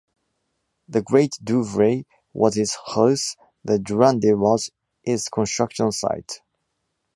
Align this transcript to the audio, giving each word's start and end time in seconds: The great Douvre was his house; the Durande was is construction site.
The 0.89 1.03
great 1.03 1.33
Douvre 1.43 2.05
was 2.33 2.55
his 2.55 2.75
house; 2.87 3.35
the 3.63 3.77
Durande 3.77 4.33
was 4.35 4.71
is 5.03 5.29
construction 5.29 5.91
site. 5.91 6.41